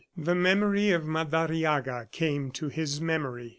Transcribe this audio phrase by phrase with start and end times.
[0.17, 3.49] The memory of Madariaga came to his memory.